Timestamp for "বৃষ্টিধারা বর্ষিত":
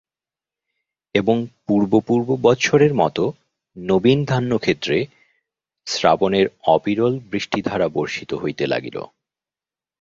7.31-8.31